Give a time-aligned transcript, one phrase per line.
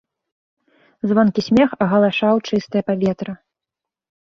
[1.11, 3.39] Звонкі смех агалашаў чыстае паветра.